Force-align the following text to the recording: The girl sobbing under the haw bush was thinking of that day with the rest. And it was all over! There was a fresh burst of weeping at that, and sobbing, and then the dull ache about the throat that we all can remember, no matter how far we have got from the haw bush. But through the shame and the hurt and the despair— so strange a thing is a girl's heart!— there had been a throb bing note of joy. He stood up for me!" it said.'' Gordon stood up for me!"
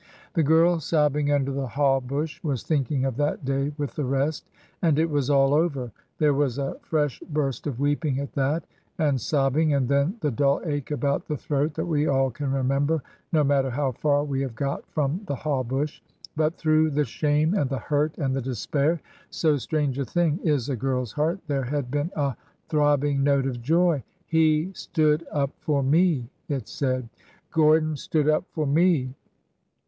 The 0.33 0.41
girl 0.41 0.79
sobbing 0.79 1.31
under 1.31 1.51
the 1.51 1.67
haw 1.67 1.99
bush 1.99 2.43
was 2.43 2.63
thinking 2.63 3.05
of 3.05 3.17
that 3.17 3.45
day 3.45 3.71
with 3.77 3.93
the 3.93 4.03
rest. 4.03 4.49
And 4.81 4.97
it 4.97 5.07
was 5.11 5.29
all 5.29 5.53
over! 5.53 5.91
There 6.17 6.33
was 6.33 6.57
a 6.57 6.79
fresh 6.81 7.19
burst 7.19 7.67
of 7.67 7.79
weeping 7.79 8.19
at 8.19 8.33
that, 8.33 8.65
and 8.97 9.21
sobbing, 9.21 9.75
and 9.75 9.87
then 9.87 10.15
the 10.21 10.31
dull 10.31 10.59
ache 10.65 10.89
about 10.89 11.27
the 11.27 11.37
throat 11.37 11.75
that 11.75 11.85
we 11.85 12.07
all 12.07 12.31
can 12.31 12.51
remember, 12.51 13.03
no 13.31 13.43
matter 13.43 13.69
how 13.69 13.91
far 13.91 14.23
we 14.23 14.41
have 14.41 14.55
got 14.55 14.83
from 14.89 15.21
the 15.27 15.35
haw 15.35 15.61
bush. 15.61 16.01
But 16.35 16.57
through 16.57 16.89
the 16.89 17.05
shame 17.05 17.53
and 17.53 17.69
the 17.69 17.77
hurt 17.77 18.17
and 18.17 18.35
the 18.35 18.41
despair— 18.41 19.01
so 19.29 19.57
strange 19.57 19.99
a 19.99 20.03
thing 20.05 20.39
is 20.41 20.67
a 20.67 20.75
girl's 20.75 21.11
heart!— 21.11 21.41
there 21.45 21.65
had 21.65 21.91
been 21.91 22.09
a 22.15 22.35
throb 22.69 23.01
bing 23.01 23.21
note 23.21 23.45
of 23.45 23.61
joy. 23.61 24.01
He 24.25 24.71
stood 24.73 25.27
up 25.31 25.51
for 25.59 25.83
me!" 25.83 26.27
it 26.49 26.67
said.'' 26.67 27.07
Gordon 27.53 27.95
stood 27.95 28.27
up 28.27 28.45
for 28.51 28.65
me!" 28.65 29.13